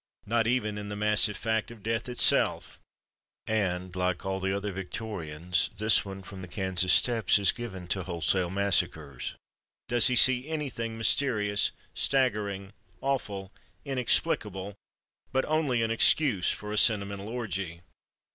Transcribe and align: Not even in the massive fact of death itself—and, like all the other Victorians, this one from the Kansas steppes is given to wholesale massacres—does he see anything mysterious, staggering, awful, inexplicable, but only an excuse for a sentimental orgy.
Not 0.25 0.47
even 0.47 0.79
in 0.79 0.89
the 0.89 0.95
massive 0.95 1.37
fact 1.37 1.69
of 1.69 1.83
death 1.83 2.09
itself—and, 2.09 3.95
like 3.95 4.25
all 4.25 4.39
the 4.39 4.51
other 4.51 4.71
Victorians, 4.71 5.69
this 5.77 6.03
one 6.03 6.23
from 6.23 6.41
the 6.41 6.47
Kansas 6.47 6.91
steppes 6.91 7.37
is 7.37 7.51
given 7.51 7.85
to 7.89 8.01
wholesale 8.01 8.49
massacres—does 8.49 10.07
he 10.07 10.15
see 10.15 10.47
anything 10.49 10.97
mysterious, 10.97 11.71
staggering, 11.93 12.73
awful, 12.99 13.51
inexplicable, 13.85 14.73
but 15.31 15.45
only 15.45 15.83
an 15.83 15.91
excuse 15.91 16.49
for 16.49 16.73
a 16.73 16.79
sentimental 16.79 17.27
orgy. 17.29 17.81